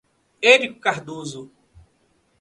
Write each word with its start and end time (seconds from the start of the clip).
Érico 0.51 0.81
Cardoso 0.81 1.41